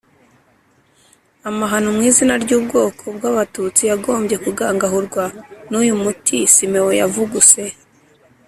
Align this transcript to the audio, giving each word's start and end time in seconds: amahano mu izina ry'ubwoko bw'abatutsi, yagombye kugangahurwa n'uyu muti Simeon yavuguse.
amahano 1.49 1.87
mu 1.95 2.01
izina 2.09 2.33
ry'ubwoko 2.43 3.03
bw'abatutsi, 3.17 3.81
yagombye 3.91 4.35
kugangahurwa 4.43 5.23
n'uyu 5.69 5.93
muti 6.03 6.37
Simeon 6.53 6.93
yavuguse. 7.01 7.61